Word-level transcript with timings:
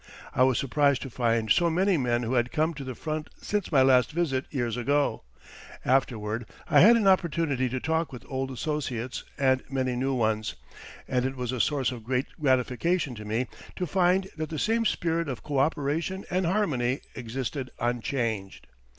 I 0.33 0.41
was 0.41 0.57
surprised 0.57 1.03
to 1.03 1.11
find 1.11 1.51
so 1.51 1.69
many 1.69 1.95
men 1.95 2.23
who 2.23 2.33
had 2.33 2.51
come 2.51 2.73
to 2.73 2.83
the 2.83 2.95
front 2.95 3.29
since 3.39 3.71
my 3.71 3.83
last 3.83 4.11
visit 4.13 4.47
years 4.49 4.75
ago. 4.75 5.21
Afterward 5.85 6.47
I 6.67 6.79
had 6.79 6.95
an 6.95 7.05
opportunity 7.05 7.69
to 7.69 7.79
talk 7.79 8.11
with 8.11 8.25
old 8.27 8.49
associates 8.49 9.23
and 9.37 9.61
many 9.69 9.95
new 9.95 10.15
ones, 10.15 10.55
and 11.07 11.23
it 11.23 11.35
was 11.35 11.51
a 11.51 11.59
source 11.61 11.91
of 11.91 12.03
great 12.03 12.25
gratification 12.39 13.13
to 13.13 13.25
me 13.25 13.45
to 13.75 13.85
find 13.85 14.27
that 14.37 14.49
the 14.49 14.57
same 14.57 14.85
spirit 14.87 15.29
of 15.29 15.43
coöperation 15.43 16.25
and 16.31 16.47
harmony 16.47 17.01
existed 17.13 17.69
unchanged. 17.77 18.65